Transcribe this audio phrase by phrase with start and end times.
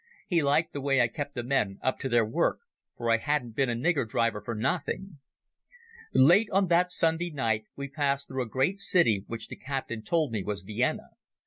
[0.27, 2.61] He liked the way I kept the men up to their work,
[2.97, 5.19] for I hadn't been a nigger driver for nothing.
[6.11, 10.31] Late on that Sunday night we passed through a great city which the captain told
[10.31, 11.09] me was Vienna.